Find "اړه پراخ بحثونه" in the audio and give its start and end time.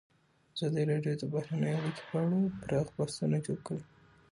2.23-3.37